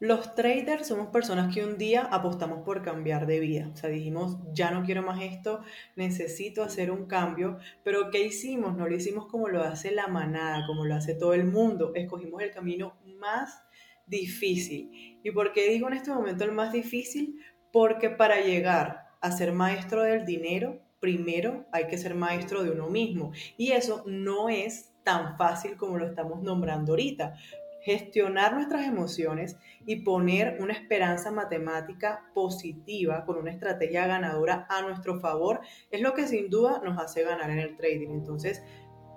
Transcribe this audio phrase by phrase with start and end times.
[0.00, 3.70] Los traders somos personas que un día apostamos por cambiar de vida.
[3.70, 5.60] O sea, dijimos, ya no quiero más esto,
[5.94, 7.58] necesito hacer un cambio.
[7.84, 8.74] Pero ¿qué hicimos?
[8.78, 11.92] No lo hicimos como lo hace la manada, como lo hace todo el mundo.
[11.94, 13.62] Escogimos el camino más
[14.06, 15.18] difícil.
[15.22, 17.38] ¿Y por qué digo en este momento el más difícil?
[17.70, 22.88] Porque para llegar a ser maestro del dinero, primero hay que ser maestro de uno
[22.88, 23.32] mismo.
[23.58, 27.34] Y eso no es tan fácil como lo estamos nombrando ahorita
[27.82, 29.56] gestionar nuestras emociones
[29.86, 36.14] y poner una esperanza matemática positiva con una estrategia ganadora a nuestro favor es lo
[36.14, 38.10] que sin duda nos hace ganar en el trading.
[38.10, 38.62] Entonces,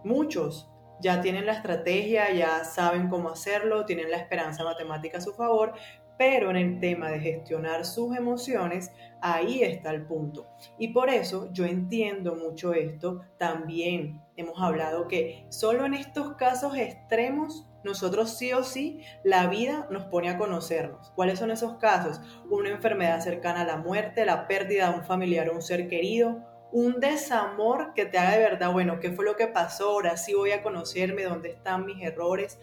[0.03, 0.69] muchos
[1.01, 5.73] ya tienen la estrategia, ya saben cómo hacerlo, tienen la esperanza matemática a su favor,
[6.17, 10.47] pero en el tema de gestionar sus emociones, ahí está el punto.
[10.77, 13.21] Y por eso yo entiendo mucho esto.
[13.37, 19.87] También hemos hablado que solo en estos casos extremos nosotros sí o sí, la vida
[19.89, 21.11] nos pone a conocernos.
[21.15, 22.21] ¿Cuáles son esos casos?
[22.49, 26.45] Una enfermedad cercana a la muerte, la pérdida de un familiar o un ser querido,
[26.71, 29.89] un desamor que te haga de verdad, bueno, ¿qué fue lo que pasó?
[29.89, 32.59] Ahora sí voy a conocerme, dónde están mis errores,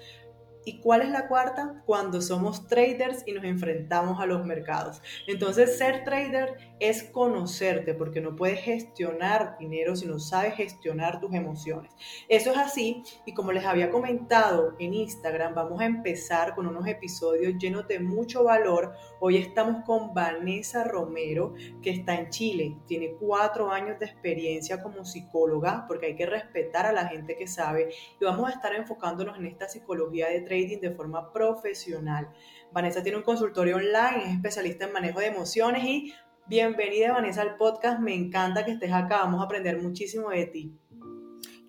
[0.64, 1.82] ¿Y cuál es la cuarta?
[1.86, 5.00] Cuando somos traders y nos enfrentamos a los mercados.
[5.26, 11.32] Entonces, ser trader es conocerte porque no puedes gestionar dinero si no sabes gestionar tus
[11.34, 11.92] emociones.
[12.28, 16.86] Eso es así y como les había comentado en Instagram, vamos a empezar con unos
[16.86, 18.94] episodios llenos de mucho valor.
[19.18, 22.76] Hoy estamos con Vanessa Romero, que está en Chile.
[22.86, 27.46] Tiene cuatro años de experiencia como psicóloga porque hay que respetar a la gente que
[27.46, 32.28] sabe y vamos a estar enfocándonos en esta psicología de trading de forma profesional.
[32.72, 36.12] Vanessa tiene un consultorio online, es especialista en manejo de emociones y
[36.48, 40.74] bienvenida Vanessa al podcast, me encanta que estés acá, vamos a aprender muchísimo de ti.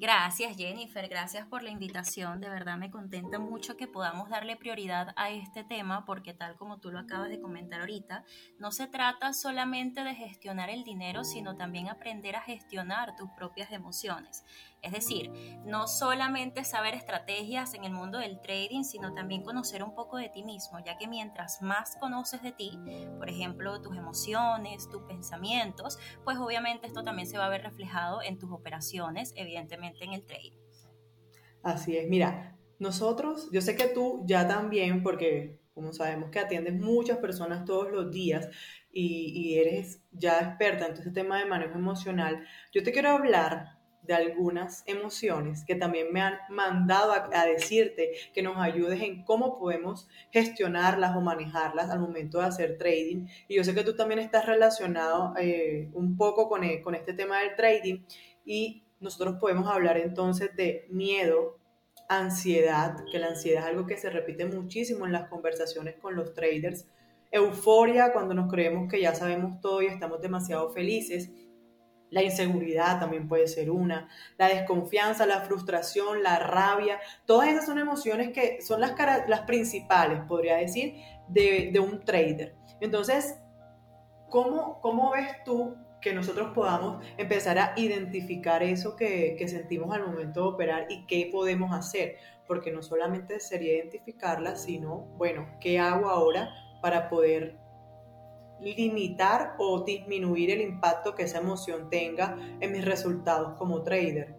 [0.02, 2.41] Gracias Jennifer, gracias por la invitación.
[2.41, 6.80] De verdad me contenta mucho que podamos darle prioridad a este tema porque tal como
[6.80, 8.25] tú lo acabas de comentar ahorita,
[8.58, 13.71] no se trata solamente de gestionar el dinero, sino también aprender a gestionar tus propias
[13.71, 14.43] emociones.
[14.81, 15.31] Es decir,
[15.64, 20.30] no solamente saber estrategias en el mundo del trading, sino también conocer un poco de
[20.30, 22.80] ti mismo, ya que mientras más conoces de ti,
[23.20, 28.23] por ejemplo, tus emociones, tus pensamientos, pues obviamente esto también se va a ver reflejado
[28.23, 30.52] en tus operaciones, evidentemente en el trading.
[31.63, 36.73] Así es, mira, nosotros, yo sé que tú ya también, porque como sabemos que atiendes
[36.73, 38.49] muchas personas todos los días
[38.91, 43.77] y, eres ya experta en todo este tema de manejo emocional, yo te quiero hablar
[44.02, 49.59] de algunas emociones que también me han mandado a, decirte que nos ayudes en cómo
[49.59, 53.27] podemos gestionarlas o manejarlas al momento de hacer trading.
[53.47, 57.13] Y yo sé que tú también estás relacionado eh, un poco con, eh, con este
[57.13, 58.03] tema del trading
[58.43, 61.60] y nosotros podemos hablar entonces de miedo,
[62.08, 66.34] ansiedad, que la ansiedad es algo que se repite muchísimo en las conversaciones con los
[66.34, 66.88] traders,
[67.32, 71.32] euforia cuando nos creemos que ya sabemos todo y estamos demasiado felices
[72.12, 77.80] la inseguridad también puede ser una, la desconfianza, la frustración, la rabia, todas esas son
[77.80, 78.94] emociones que son las,
[79.28, 80.95] las principales, podría decir,
[81.30, 82.54] de, un trader.
[82.82, 83.39] Entonces,
[84.30, 90.06] ¿cómo, ¿cómo ves tú que nosotros podamos empezar a identificar eso que, que, sentimos al
[90.06, 92.16] momento de operar y qué podemos hacer,
[92.48, 96.50] porque no solamente sería identificarla, sino, bueno, ¿qué hago ahora
[96.82, 97.62] para poder
[98.62, 104.36] limitar o disminuir el impacto que esa emoción tenga en mis resultados como trader.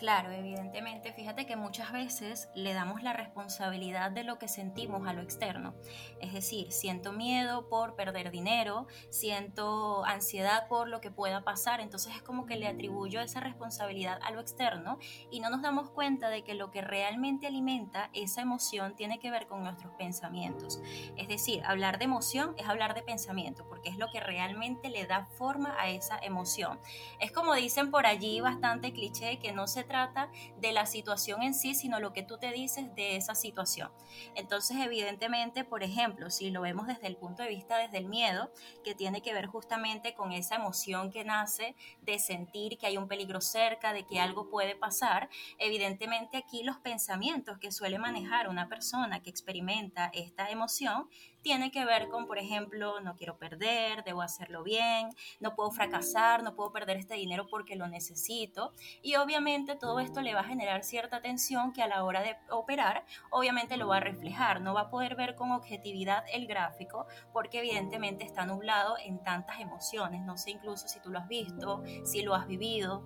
[0.00, 5.12] Claro, evidentemente, fíjate que muchas veces le damos la responsabilidad de lo que sentimos a
[5.12, 5.74] lo externo.
[6.22, 12.16] Es decir, siento miedo por perder dinero, siento ansiedad por lo que pueda pasar, entonces
[12.16, 14.98] es como que le atribuyo esa responsabilidad a lo externo
[15.30, 19.30] y no nos damos cuenta de que lo que realmente alimenta esa emoción tiene que
[19.30, 20.80] ver con nuestros pensamientos.
[21.18, 25.06] Es decir, hablar de emoción es hablar de pensamiento, porque es lo que realmente le
[25.06, 26.80] da forma a esa emoción.
[27.18, 31.52] Es como dicen por allí bastante cliché que no se trata de la situación en
[31.52, 33.90] sí, sino lo que tú te dices de esa situación.
[34.36, 38.52] Entonces, evidentemente, por ejemplo, si lo vemos desde el punto de vista desde el miedo,
[38.84, 43.08] que tiene que ver justamente con esa emoción que nace de sentir que hay un
[43.08, 45.28] peligro cerca, de que algo puede pasar,
[45.58, 51.08] evidentemente aquí los pensamientos que suele manejar una persona que experimenta esta emoción
[51.42, 55.10] tiene que ver con, por ejemplo, no quiero perder, debo hacerlo bien,
[55.40, 58.72] no puedo fracasar, no puedo perder este dinero porque lo necesito.
[59.02, 62.36] Y obviamente todo esto le va a generar cierta tensión que a la hora de
[62.50, 67.06] operar, obviamente lo va a reflejar, no va a poder ver con objetividad el gráfico
[67.32, 70.22] porque evidentemente está nublado en tantas emociones.
[70.22, 73.02] No sé incluso si tú lo has visto, si lo has vivido.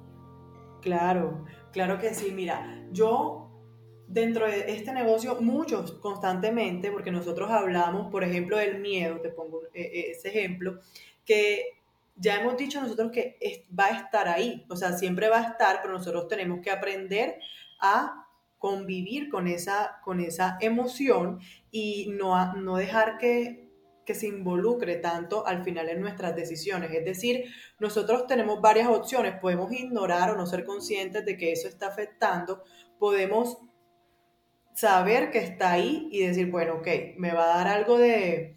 [0.80, 2.30] Claro, claro que sí.
[2.32, 3.53] Mira, yo
[4.06, 9.62] dentro de este negocio, muchos constantemente, porque nosotros hablamos, por ejemplo, del miedo, te pongo
[9.72, 10.78] e, e, ese ejemplo,
[11.24, 11.80] que
[12.16, 15.80] ya hemos dicho nosotros que va a estar ahí, o sea, siempre va a estar,
[15.82, 17.38] pero nosotros tenemos que aprender
[17.80, 18.26] a
[18.58, 21.40] convivir con esa, con esa emoción
[21.70, 23.68] y no, no dejar que,
[24.06, 26.92] que se involucre tanto al final en nuestras decisiones.
[26.92, 27.44] Es decir,
[27.78, 32.62] nosotros tenemos varias opciones, podemos ignorar o no ser conscientes de que eso está afectando,
[32.98, 33.58] podemos
[34.74, 38.56] saber que está ahí y decir, bueno, ok, me va a dar algo de,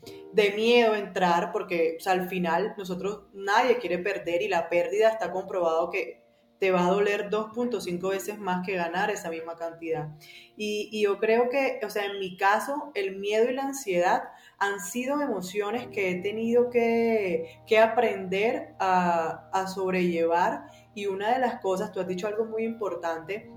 [0.56, 6.24] miedo entrar porque al final nosotros nadie quiere perder y la pérdida está comprobado que
[6.60, 10.10] te va a doler 2.5 veces más que ganar esa misma cantidad.
[10.56, 14.24] Y, yo creo que, o sea, en mi caso, el miedo y la ansiedad
[14.58, 20.66] han sido emociones que he tenido que, aprender a, a sobrellevar.
[20.96, 23.52] Y una de las cosas, tú has dicho algo muy importante,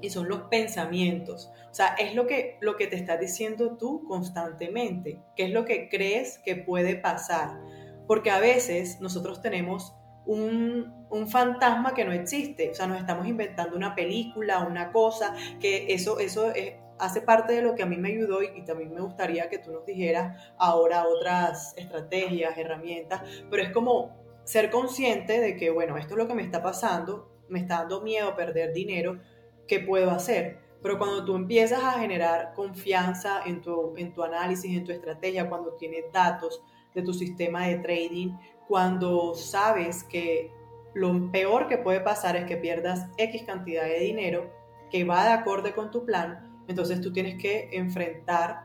[0.00, 1.50] y son los pensamientos.
[1.70, 5.64] O sea, es lo que, lo que te estás diciendo tú constantemente, qué es lo
[5.64, 7.60] que crees que puede pasar.
[8.06, 9.94] Porque a veces nosotros tenemos
[10.26, 10.96] un,
[11.28, 16.20] fantasma que no existe, o sea, nos estamos inventando una película, una cosa, que eso,
[16.20, 16.52] eso
[16.98, 19.58] hace parte de lo que a mí me ayudó y, y, también me gustaría que
[19.58, 25.96] tú nos dijeras ahora otras estrategias, herramientas, pero es como ser consciente de que, bueno,
[25.96, 29.20] esto es lo que me está pasando, me está dando miedo perder dinero,
[29.68, 30.58] qué puedo hacer.
[30.82, 35.48] Pero cuando tú empiezas a generar confianza en tu, en tu análisis, en tu estrategia,
[35.48, 36.62] cuando tienes datos
[36.94, 38.36] de tu sistema de trading,
[38.66, 40.52] cuando sabes que
[40.94, 44.50] lo peor que puede pasar es que pierdas X cantidad de dinero
[44.90, 48.64] que va de acorde con tu plan, entonces tú tienes que enfrentar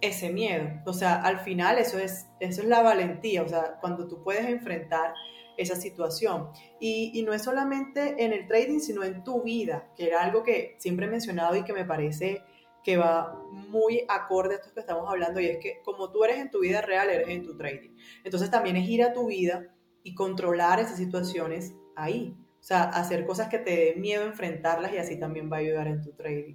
[0.00, 0.68] ese miedo.
[0.86, 4.46] O sea, al final eso es, eso es la valentía, o sea, cuando tú puedes
[4.46, 5.12] enfrentar
[5.58, 6.48] esa situación.
[6.80, 10.76] Y, no es solamente en el trading, sino en tu vida, que era algo que
[10.78, 12.42] siempre he mencionado y que me parece
[12.82, 16.38] que va muy acorde a esto que estamos hablando, y es que como tú eres
[16.38, 17.90] en tu vida real, eres en tu trading.
[18.24, 22.34] Entonces también es ir a tu vida y controlar esas situaciones ahí.
[22.60, 25.88] O sea, hacer cosas que te den miedo enfrentarlas y así también va a ayudar
[25.88, 26.54] en tu trading.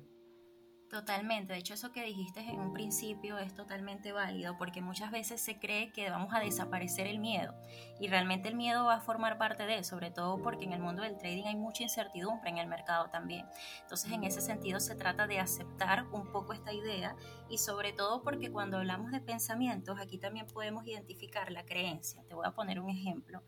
[0.93, 5.41] Totalmente, de hecho eso que dijiste en un principio es totalmente válido porque muchas veces
[5.41, 7.55] se cree que vamos a desaparecer el miedo
[7.99, 11.01] y realmente el miedo va a formar parte de, sobre todo porque en el mundo
[11.01, 13.47] del trading hay mucha incertidumbre en el mercado también.
[13.81, 17.15] Entonces en ese sentido se trata de aceptar un poco esta idea
[17.49, 22.21] y sobre todo porque cuando hablamos de pensamientos aquí también podemos identificar la creencia.
[22.27, 23.41] Te voy a poner un ejemplo.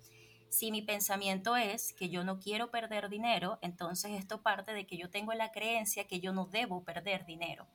[0.49, 4.97] Si mi pensamiento es que yo no quiero perder dinero, entonces esto parte de que
[4.97, 7.67] yo tengo la creencia que yo no debo perder dinero.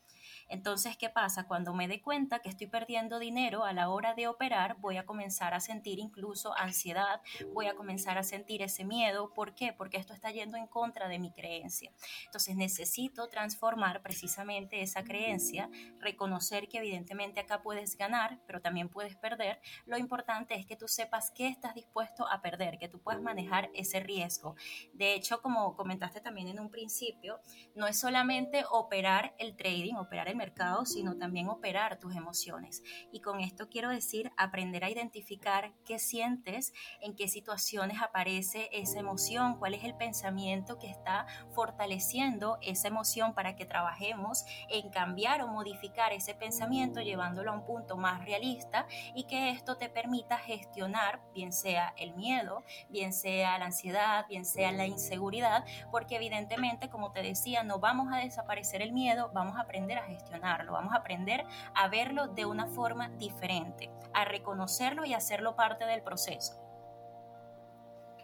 [0.51, 1.47] Entonces, ¿qué pasa?
[1.47, 5.07] Cuando me dé cuenta que estoy perdiendo dinero a la hora de operar, voy a
[5.07, 7.23] comenzar a sentir incluso ansiedad,
[7.55, 9.33] voy a comenzar a sentir ese miedo.
[9.33, 9.73] ¿Por qué?
[9.73, 11.93] Porque esto está yendo en contra de mi creencia.
[12.25, 15.71] Entonces, necesito transformar precisamente esa creencia,
[16.01, 19.61] reconocer que evidentemente acá puedes ganar, pero también puedes perder.
[19.87, 23.71] Lo importante es que tú sepas qué estás dispuesto a perder, que tú puedas manejar
[23.75, 24.57] ese riesgo.
[24.95, 27.41] De hecho, como comentaste también en un principio,
[27.77, 32.83] no es solamente operar el trading, operar el mercado, sino también operar tus emociones.
[33.13, 36.73] Y con esto quiero decir aprender a identificar qué sientes,
[37.03, 43.35] en qué situaciones aparece esa emoción, cuál es el pensamiento que está fortaleciendo esa emoción
[43.35, 48.87] para que trabajemos en cambiar o modificar ese pensamiento llevándolo a un punto más realista
[49.15, 54.47] y que esto te permita gestionar bien sea el miedo, bien sea la ansiedad, bien
[54.47, 59.57] sea la inseguridad, porque evidentemente, como te decía, no vamos a desaparecer el miedo, vamos
[59.59, 60.30] a aprender a gestionar
[60.73, 61.45] vamos a aprender
[61.75, 66.55] a verlo de una forma diferente, a reconocerlo y hacerlo parte del proceso.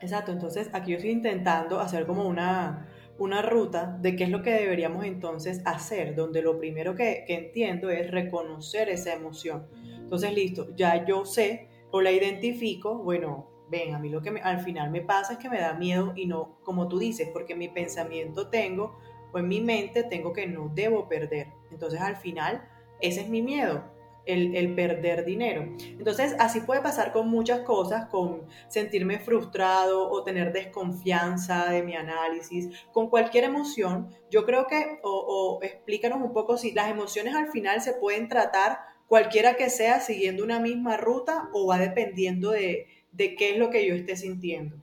[0.00, 2.86] Exacto, entonces aquí yo estoy intentando hacer como una,
[3.18, 7.90] una ruta de qué es lo que deberíamos entonces hacer, donde lo primero que, entiendo
[7.90, 9.66] es reconocer esa emoción.
[9.84, 14.60] Entonces, listo, ya yo sé o la identifico, bueno, ven, a mí lo que al
[14.60, 17.68] final me pasa es que me da miedo y no, como tú dices, porque mi
[17.68, 18.98] pensamiento tengo
[19.32, 21.48] o en mi mente tengo que no debo perder.
[21.70, 22.68] Entonces al final
[23.00, 23.84] ese es mi miedo,
[24.26, 25.68] el, perder dinero.
[25.78, 31.94] Entonces, así puede pasar con muchas cosas, con sentirme frustrado o tener desconfianza de mi
[31.94, 34.08] análisis, con cualquier emoción.
[34.30, 38.78] Yo creo que, o, explícanos un poco si las emociones al final se pueden tratar
[39.06, 43.70] cualquiera que sea siguiendo una misma ruta o va dependiendo de, de qué es lo
[43.70, 44.76] que yo esté sintiendo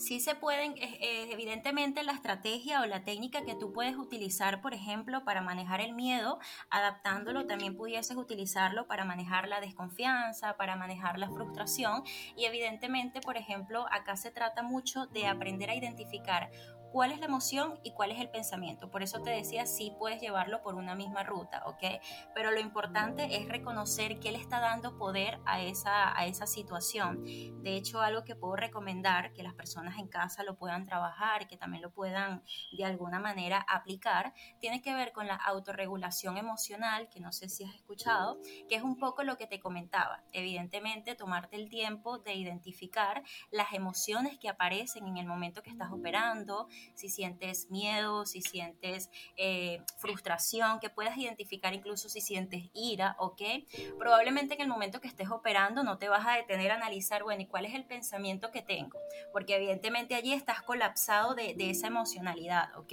[0.00, 5.24] sí se pueden, evidentemente la estrategia o la técnica que tú puedes utilizar, por ejemplo,
[5.24, 6.38] para manejar el miedo,
[6.70, 12.02] adaptándolo, también pudieses utilizarlo para manejar la desconfianza, para manejar la frustración.
[12.36, 16.50] Y evidentemente, por ejemplo, acá se trata mucho de aprender a identificar
[16.92, 18.90] cuál es la emoción y cuál es el pensamiento.
[18.90, 22.00] Por eso te decía, sí puedes llevarlo por una misma ruta, ¿ok?
[22.34, 27.24] Pero lo importante es reconocer qué le está dando poder a esa, a esa situación.
[27.62, 31.56] De hecho, algo que puedo recomendar que las personas en casa lo puedan trabajar, que
[31.56, 32.42] también lo puedan
[32.72, 37.64] de alguna manera aplicar, tiene que ver con la autorregulación emocional, que no sé si
[37.64, 40.22] has escuchado, que es un poco lo que te comentaba.
[40.32, 45.92] Evidentemente, tomarte el tiempo de identificar las emociones que aparecen en el momento que estás
[45.92, 53.16] operando, si sientes miedo, si sientes eh, frustración, que puedas identificar incluso si sientes ira,
[53.18, 53.42] ¿ok?
[53.98, 57.42] Probablemente en el momento que estés operando no te vas a detener a analizar, bueno,
[57.42, 58.98] ¿y cuál es el pensamiento que tengo?
[59.32, 62.92] Porque evidentemente allí estás colapsado de, de esa emocionalidad, ¿ok?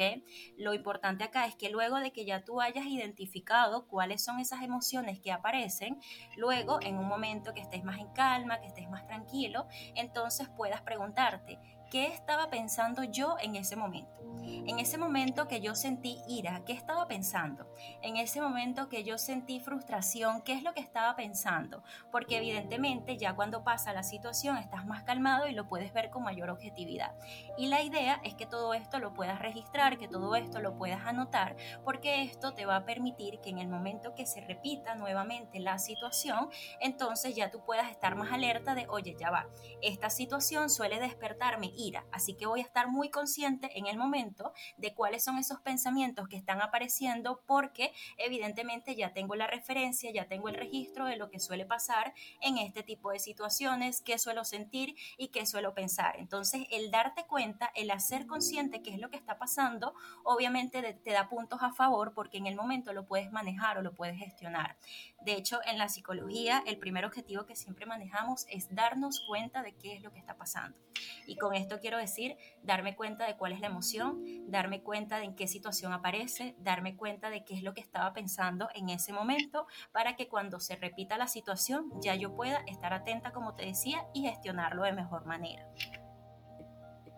[0.57, 4.61] Lo importante acá es que luego de que ya tú hayas identificado cuáles son esas
[4.61, 5.99] emociones que aparecen,
[6.35, 10.81] luego en un momento que estés más en calma, que estés más tranquilo, entonces puedas
[10.81, 14.17] preguntarte, ¿qué estaba pensando yo en ese momento?
[14.47, 17.73] En ese momento que yo sentí ira, ¿qué estaba pensando?
[18.01, 21.83] En ese momento que yo sentí frustración, ¿qué es lo que estaba pensando?
[22.11, 26.23] Porque evidentemente ya cuando pasa la situación estás más calmado y lo puedes ver con
[26.23, 27.15] mayor objetividad.
[27.57, 31.05] Y la idea es que todo esto lo puedas registrar, que todo esto lo puedas
[31.05, 35.59] anotar, porque esto te va a permitir que en el momento que se repita nuevamente
[35.59, 39.47] la situación, entonces ya tú puedas estar más alerta de, oye, ya va,
[39.81, 44.53] esta situación suele despertarme ira, así que voy a estar muy consciente en el momento
[44.77, 50.27] de cuáles son esos pensamientos que están apareciendo porque evidentemente ya tengo la referencia, ya
[50.27, 54.43] tengo el registro de lo que suele pasar en este tipo de situaciones, qué suelo
[54.43, 56.17] sentir y qué suelo pensar.
[56.17, 59.93] Entonces, el darte cuenta, el hacer consciente qué es lo que está pasando,
[60.23, 63.93] obviamente te da puntos a favor porque en el momento lo puedes manejar o lo
[63.93, 64.77] puedes gestionar.
[65.21, 69.73] De hecho, en la psicología, el primer objetivo que siempre manejamos es darnos cuenta de
[69.75, 70.77] qué es lo que está pasando.
[71.25, 75.25] Y con esto quiero decir, darme cuenta de cuál es la emoción, darme cuenta de
[75.25, 79.11] en qué situación aparece, darme cuenta de qué es lo que estaba pensando en ese
[79.11, 83.65] momento, para que cuando se repita la situación ya yo pueda estar atenta, como te
[83.65, 85.67] decía, y gestionarlo de mejor manera.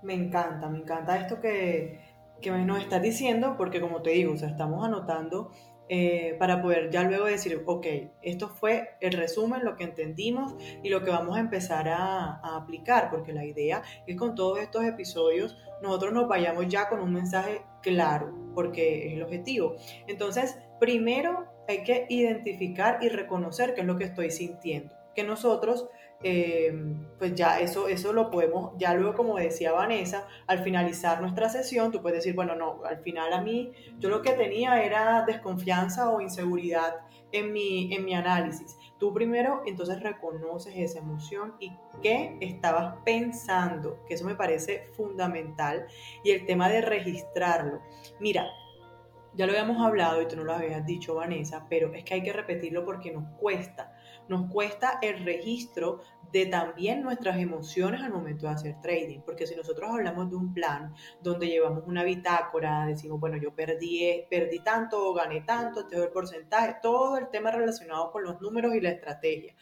[0.01, 1.99] Me encanta, me encanta esto que,
[2.41, 5.51] que nos estás diciendo, porque como te digo, o sea, estamos anotando
[5.89, 7.85] eh, para poder ya luego decir, ok,
[8.21, 12.57] esto fue el resumen, lo que entendimos y lo que vamos a empezar a, a,
[12.57, 17.13] aplicar, porque la idea es con todos estos episodios nosotros nos vayamos ya con un
[17.13, 19.75] mensaje claro, porque es el objetivo.
[20.07, 25.87] Entonces, primero hay que identificar y reconocer qué es lo que estoy sintiendo, que nosotros
[26.21, 26.73] eh,
[27.17, 31.91] pues ya eso, eso lo podemos, ya luego como decía Vanessa, al finalizar nuestra sesión,
[31.91, 36.09] tú puedes decir, bueno, no, al final a mí yo lo que tenía era desconfianza
[36.09, 36.95] o inseguridad
[37.31, 38.77] en mi, en mi análisis.
[38.99, 41.71] Tú primero entonces reconoces esa emoción y
[42.01, 45.87] qué estabas pensando, que eso me parece fundamental,
[46.23, 47.81] y el tema de registrarlo.
[48.19, 48.45] Mira,
[49.35, 52.23] ya lo habíamos hablado y tú no lo habías dicho, Vanessa, pero es que hay
[52.23, 53.93] que repetirlo porque nos cuesta
[54.29, 59.55] nos cuesta el registro de también nuestras emociones al momento de hacer trading, porque si
[59.55, 65.09] nosotros hablamos de un plan donde llevamos una bitácora, decimos, bueno, yo perdí, perdí tanto
[65.09, 68.81] o gané tanto, este es el porcentaje, todo el tema relacionado con los números y
[68.81, 69.55] la estrategia.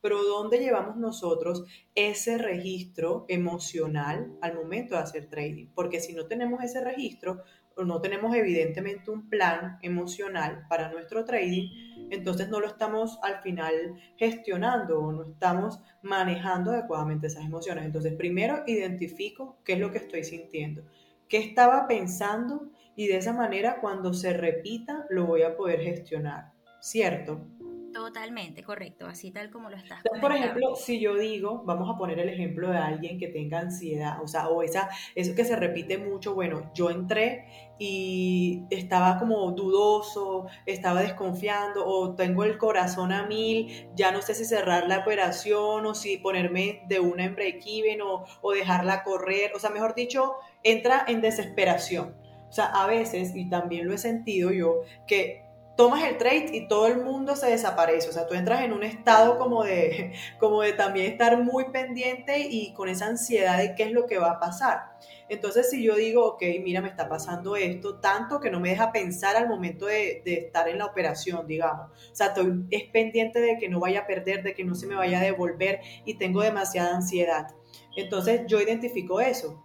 [0.00, 1.64] Pero ¿dónde llevamos nosotros
[1.94, 5.68] ese registro emocional al momento de hacer trading?
[5.74, 7.42] Porque si no tenemos ese registro,
[7.82, 13.94] no tenemos evidentemente un plan emocional para nuestro trading, entonces no lo estamos al final
[14.16, 17.84] gestionando o no estamos manejando adecuadamente esas emociones.
[17.84, 20.82] Entonces primero identifico qué es lo que estoy sintiendo,
[21.28, 26.52] qué estaba pensando y de esa manera cuando se repita lo voy a poder gestionar,
[26.80, 27.46] ¿cierto?
[27.94, 29.98] Totalmente, correcto, así tal como lo estás.
[29.98, 33.60] Entonces, por ejemplo, si yo digo, vamos a poner el ejemplo de alguien que tenga
[33.60, 37.46] ansiedad, o sea, o esa, eso que se repite mucho, bueno, yo entré
[37.78, 44.34] y estaba como dudoso, estaba desconfiando, o tengo el corazón a mil, ya no sé
[44.34, 49.52] si cerrar la operación o si ponerme de una en break-even o, o dejarla correr,
[49.54, 50.34] o sea, mejor dicho,
[50.64, 52.16] entra en desesperación.
[52.48, 55.43] O sea, a veces, y también lo he sentido yo, que
[55.76, 58.08] tomas el trade y todo el mundo se desaparece.
[58.08, 62.38] O sea, tú entras en un estado como de, como de también estar muy pendiente
[62.38, 64.94] y con esa ansiedad de qué es lo que va a pasar.
[65.28, 68.92] Entonces, si yo digo, ok, mira, me está pasando esto, tanto que no me deja
[68.92, 71.90] pensar al momento de, de estar en la operación, digamos.
[71.90, 74.86] O sea, estoy es pendiente de que no vaya a perder, de que no se
[74.86, 77.48] me vaya a devolver y tengo demasiada ansiedad.
[77.96, 79.64] Entonces, yo identifico eso.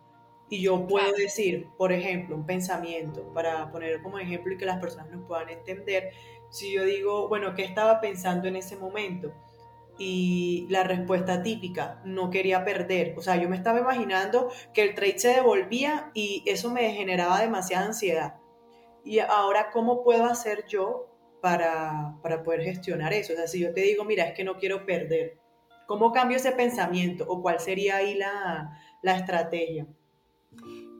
[0.49, 4.79] Y yo puedo decir, por ejemplo, un pensamiento, para poner como ejemplo y que las
[4.79, 6.11] personas nos puedan entender,
[6.49, 9.31] si yo digo, bueno, ¿qué estaba pensando en ese momento?
[9.99, 13.13] y la respuesta típica, no quería perder.
[13.17, 17.41] O sea, yo me estaba imaginando que el trade se devolvía y eso me generaba
[17.41, 18.35] demasiada ansiedad.
[19.03, 21.07] Y ahora, ¿cómo puedo hacer yo
[21.41, 23.33] para, para poder gestionar eso?
[23.33, 25.37] O sea, si yo te digo, mira, es que no quiero perder,
[25.85, 27.25] ¿cómo cambio ese pensamiento?
[27.27, 29.85] ¿O cuál sería ahí la, la estrategia?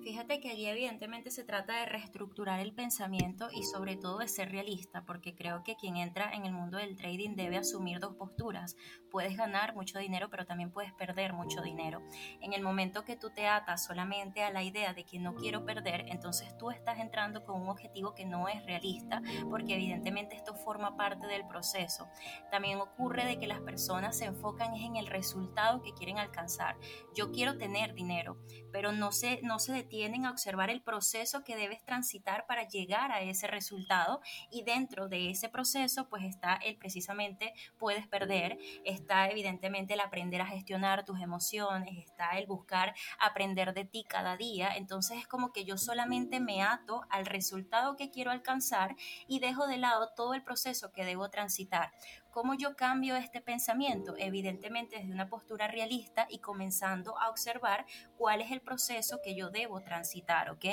[0.01, 4.49] Fíjate que allí evidentemente se trata de reestructurar el pensamiento y sobre todo de ser
[4.49, 8.77] realista, porque creo que quien entra en el mundo del trading debe asumir dos posturas.
[9.11, 12.01] Puedes ganar mucho dinero, pero también puedes perder mucho dinero.
[12.39, 15.65] En el momento que tú te atas solamente a la idea de que no quiero
[15.65, 20.55] perder, entonces tú estás entrando con un objetivo que no es realista, porque evidentemente esto
[20.55, 22.07] forma parte del proceso.
[22.49, 26.77] También ocurre de que las personas se enfocan en el resultado que quieren alcanzar.
[27.13, 28.37] Yo quiero tener dinero,
[28.71, 32.67] pero no se, no se detiene tienden a observar el proceso que debes transitar para
[32.67, 38.57] llegar a ese resultado y dentro de ese proceso pues está el precisamente puedes perder,
[38.85, 44.37] está evidentemente el aprender a gestionar tus emociones, está el buscar aprender de ti cada
[44.37, 48.95] día, entonces es como que yo solamente me ato al resultado que quiero alcanzar
[49.27, 51.91] y dejo de lado todo el proceso que debo transitar.
[52.31, 54.13] ¿Cómo yo cambio este pensamiento?
[54.17, 59.49] Evidentemente desde una postura realista y comenzando a observar cuál es el proceso que yo
[59.49, 60.65] debo transitar, ¿ok?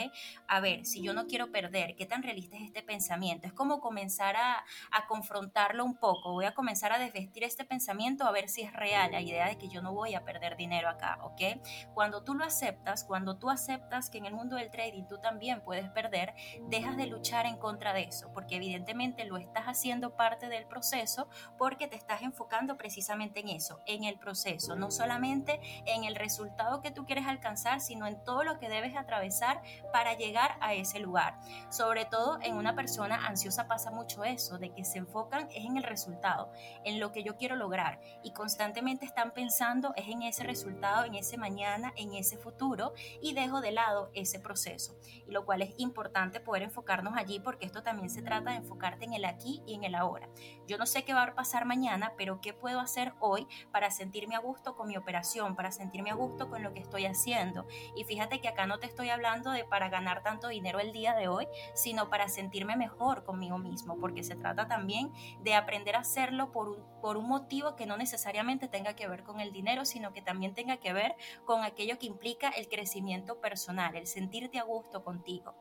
[0.49, 3.47] A ver, si yo no quiero perder, ¿qué tan realista es este pensamiento?
[3.47, 6.33] Es como comenzar a, a confrontarlo un poco.
[6.33, 9.57] Voy a comenzar a desvestir este pensamiento a ver si es real la idea de
[9.57, 11.41] que yo no voy a perder dinero acá, ¿ok?
[11.95, 15.63] Cuando tú lo aceptas, cuando tú aceptas que en el mundo del trading tú también
[15.63, 16.35] puedes perder,
[16.69, 21.29] dejas de luchar en contra de eso, porque evidentemente lo estás haciendo parte del proceso
[21.59, 26.81] porque te estás enfocando precisamente en eso, en el proceso, no solamente en el resultado
[26.81, 29.63] que tú quieres alcanzar, sino en todo lo que debes atravesar
[29.93, 31.39] para llegar a ese lugar.
[31.71, 35.77] Sobre todo en una persona ansiosa pasa mucho eso, de que se enfocan es en
[35.77, 36.53] el resultado,
[36.85, 41.15] en lo que yo quiero lograr y constantemente están pensando es en ese resultado, en
[41.15, 44.97] ese mañana, en ese futuro y dejo de lado ese proceso.
[45.27, 49.05] Y lo cual es importante poder enfocarnos allí porque esto también se trata de enfocarte
[49.05, 50.29] en el aquí y en el ahora.
[50.67, 54.41] Yo no sé qué va pasar mañana, pero ¿qué puedo hacer hoy para sentirme a
[54.41, 57.69] gusto con mi operación, para sentirme a gusto con lo que estoy haciendo?
[57.95, 61.15] Y fíjate que acá no te estoy hablando de para ganar tanto dinero el día
[61.15, 66.01] de hoy, sino para sentirme mejor conmigo mismo, porque se trata también de aprender a
[66.01, 69.85] hacerlo por un, por un motivo que no necesariamente tenga que ver con el dinero,
[69.85, 74.59] sino que también tenga que ver con aquello que implica el crecimiento personal, el sentirte
[74.59, 75.55] a gusto contigo.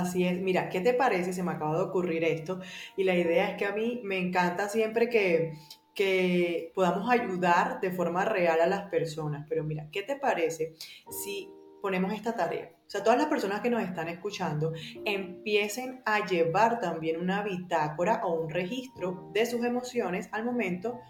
[0.00, 1.32] Así es, mira, ¿qué te parece?
[1.32, 2.60] Se me acaba de ocurrir esto
[2.98, 5.54] y la idea es que a mí me encanta siempre que,
[5.94, 10.74] que podamos ayudar de forma real a las personas, pero mira, ¿qué te parece
[11.10, 12.72] si ponemos esta tarea?
[12.86, 14.74] O sea, todas las personas que nos están escuchando
[15.06, 21.00] empiecen a llevar también una bitácora o un registro de sus emociones al momento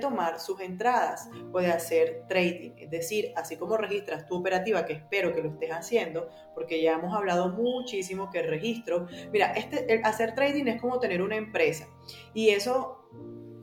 [0.00, 1.28] tomar sus entradas.
[1.52, 5.70] Puede hacer trading, es decir, así como registras tu operativa, que espero que lo estés
[5.70, 11.22] haciendo, porque ya hemos hablado muchísimo que registro, mira, este, hacer trading es como tener
[11.22, 11.88] una empresa
[12.34, 13.08] y eso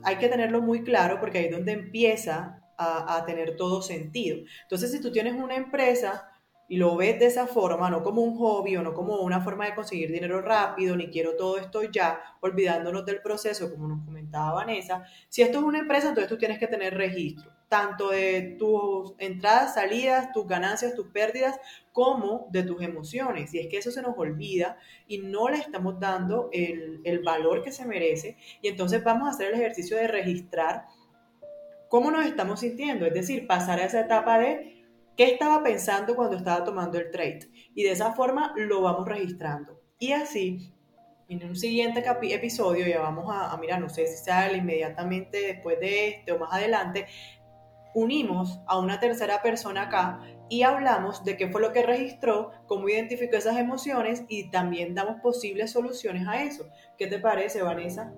[0.02, 4.38] hay que tenerlo muy claro porque ahí es donde empieza a, a tener todo sentido.
[4.62, 6.30] Entonces, si tú tienes una empresa,
[6.68, 9.66] y lo ves de esa forma, no como un hobby o no como una forma
[9.66, 14.54] de conseguir dinero rápido, ni quiero todo esto ya, olvidándonos del proceso, como nos comentaba
[14.54, 19.14] Vanessa, si esto es una empresa, entonces tú tienes que tener registro, tanto de tus
[19.18, 21.58] entradas, salidas, tus ganancias, tus pérdidas,
[21.92, 23.52] como de tus emociones.
[23.54, 24.76] Y es que eso se nos olvida
[25.08, 28.36] y no le estamos dando el, el valor que se merece.
[28.62, 30.86] Y entonces vamos a hacer el ejercicio de registrar
[31.88, 34.75] cómo nos estamos sintiendo, es decir, pasar a esa etapa de
[35.16, 37.50] ¿Qué estaba pensando cuando estaba tomando el trade?
[37.74, 39.80] Y de esa forma lo vamos registrando.
[39.98, 40.74] Y así,
[41.28, 46.08] en un siguiente episodio, ya vamos a, mirar, no sé si sale inmediatamente después de
[46.08, 47.06] este o más adelante,
[47.94, 52.86] unimos a una tercera persona acá y hablamos de qué fue lo que registró, cómo
[52.90, 56.68] identificó esas emociones y también damos posibles soluciones a eso.
[56.98, 58.12] ¿Qué te parece, Vanessa?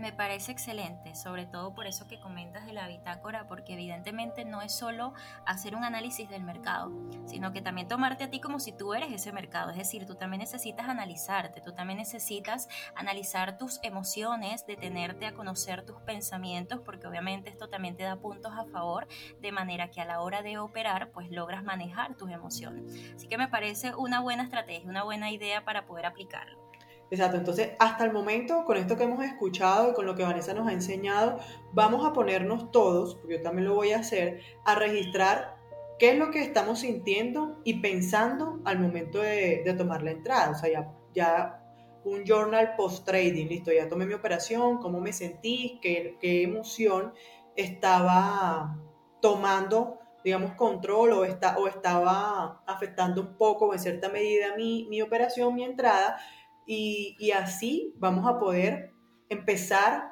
[0.00, 4.62] Me parece excelente, sobre todo por eso que comentas de la bitácora, porque evidentemente no
[4.62, 5.12] es solo
[5.44, 6.90] hacer un análisis del mercado,
[7.26, 9.70] sino que también tomarte a ti como si tú eres ese mercado.
[9.70, 15.84] Es decir, tú también necesitas analizarte, tú también necesitas analizar tus emociones, detenerte a conocer
[15.84, 19.06] tus pensamientos, porque obviamente esto también te da puntos a favor,
[19.42, 22.90] de manera que a la hora de operar, pues logras manejar tus emociones.
[23.14, 26.69] Así que me parece una buena estrategia, una buena idea para poder aplicarlo.
[27.10, 30.54] Exacto, entonces hasta el momento, con esto que hemos escuchado y con lo que Vanessa
[30.54, 31.38] nos ha enseñado,
[31.72, 35.56] vamos a ponernos todos, porque yo también lo voy a hacer, a registrar
[35.98, 40.52] qué es lo que estamos sintiendo y pensando al momento de, tomar la entrada.
[40.52, 41.60] O sea, ya, ya
[42.04, 47.12] un journal post-trading, listo, ya tomé mi operación, cómo me sentí, qué, emoción
[47.56, 48.78] estaba
[49.20, 54.86] tomando, digamos, control o, está, o estaba afectando un poco o en cierta medida mi,
[54.88, 56.18] mi operación, mi entrada,
[56.72, 58.92] y, y así vamos a poder
[59.28, 60.09] empezar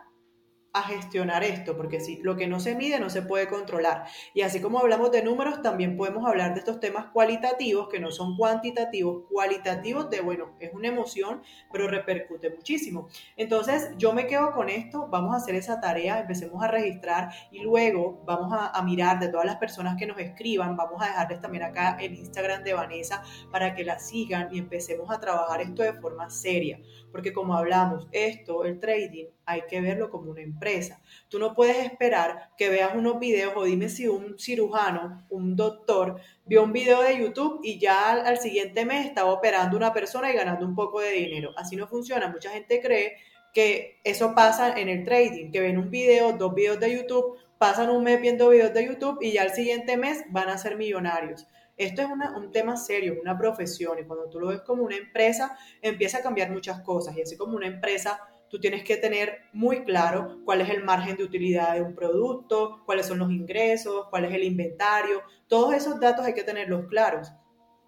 [0.73, 4.05] a gestionar esto, porque si lo que no se mide no se puede controlar.
[4.35, 8.11] Y así como hablamos de números, también podemos hablar de estos temas cualitativos que no
[8.11, 13.09] son cuantitativos, cualitativos de, bueno, es una emoción, pero repercute muchísimo.
[13.37, 17.61] Entonces, yo me quedo con esto, vamos a hacer esa tarea, empecemos a registrar y
[17.61, 21.41] luego vamos a, a mirar de todas las personas que nos escriban, vamos a dejarles
[21.41, 25.83] también acá el Instagram de Vanessa para que la sigan y empecemos a trabajar esto
[25.83, 31.01] de forma seria, porque como hablamos, esto, el trading, hay que verlo como una empresa.
[31.29, 36.21] Tú no puedes esperar que veas unos videos o dime si un cirujano, un doctor,
[36.45, 40.37] vio un video de YouTube y ya al, siguiente mes estaba operando una persona y
[40.37, 41.53] ganando un poco de dinero.
[41.57, 42.29] Así no funciona.
[42.29, 43.17] Mucha gente cree
[43.53, 47.91] que eso pasa en el trading, que ven un video, dos videos de YouTube, pasan
[47.91, 51.47] un mes viendo videos de YouTube y ya al siguiente mes van a ser millonarios.
[51.79, 55.57] Esto es un tema serio, una profesión y cuando tú lo ves como una empresa,
[55.81, 59.85] empieza a cambiar muchas cosas y así como una empresa tú tienes que tener muy
[59.85, 64.25] claro cuál es el margen de utilidad de un producto, cuáles son los ingresos, cuál
[64.25, 65.23] es el inventario.
[65.47, 67.33] Todos esos datos hay que tenerlos claros.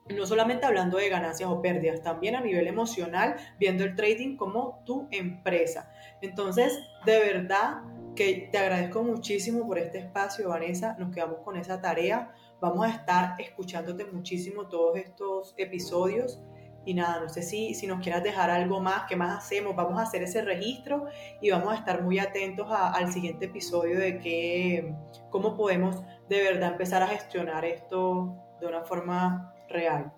[0.08, 4.82] No solamente hablando de ganancias o pérdidas, también a nivel emocional, viendo el trading como
[4.84, 5.90] tu empresa.
[6.20, 7.82] Entonces, de verdad
[8.16, 10.96] que te agradezco muchísimo por este espacio, Vanessa.
[10.98, 12.34] Nos quedamos con esa tarea.
[12.60, 16.40] Vamos a estar escuchándote muchísimo todos estos episodios.
[16.84, 20.00] Y nada, no sé si, si nos quieras dejar algo más, qué más hacemos, vamos
[20.00, 21.06] a hacer ese registro
[21.40, 24.94] y vamos a estar muy atentos al siguiente episodio de que,
[25.28, 30.10] cómo podemos de verdad empezar a gestionar esto de una forma real.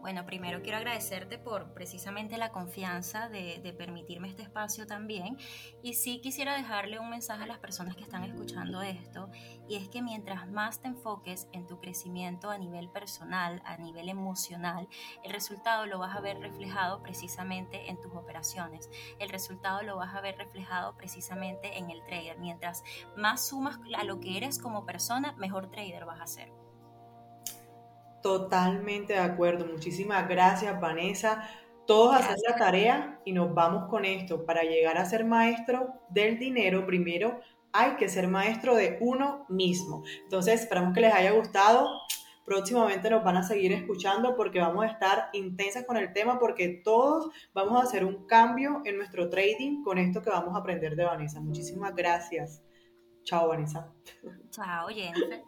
[0.00, 5.36] Bueno, primero quiero agradecerte por precisamente la confianza de, permitirme este espacio también.
[5.82, 9.28] Y sí quisiera dejarle un mensaje a las personas que están escuchando esto,
[9.68, 14.08] y es que mientras más te enfoques en tu crecimiento a nivel personal, a nivel
[14.08, 14.88] emocional,
[15.24, 18.88] el resultado lo vas a ver reflejado precisamente en tus operaciones.
[19.18, 22.38] El resultado lo vas a ver reflejado precisamente en el trader.
[22.38, 22.84] Mientras
[23.16, 26.67] más sumas a lo que eres como persona, mejor trader vas a ser.
[28.22, 29.66] Totalmente de acuerdo.
[29.66, 31.48] Muchísimas gracias, Vanessa.
[31.86, 34.44] Todos hacen la tarea y nos vamos con esto.
[34.44, 37.40] Para llegar a ser maestro del dinero, primero
[37.72, 40.02] hay que ser maestro de uno mismo.
[40.24, 41.88] Entonces, esperamos que les haya gustado.
[42.44, 46.80] Próximamente nos van a seguir escuchando porque vamos a estar intensas con el tema porque
[46.82, 50.96] todos vamos a hacer un cambio en nuestro trading con esto que vamos a aprender
[50.96, 51.40] de Vanessa.
[51.40, 52.62] Muchísimas gracias.
[53.22, 53.92] Chao, Vanessa.
[54.50, 55.42] Chao, Jennifer.